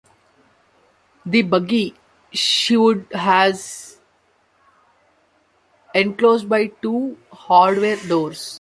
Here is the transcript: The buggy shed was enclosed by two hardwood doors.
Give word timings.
The 1.27 1.43
buggy 1.43 1.93
shed 2.31 3.05
was 3.13 3.99
enclosed 5.93 6.49
by 6.49 6.65
two 6.81 7.19
hardwood 7.31 7.99
doors. 8.09 8.49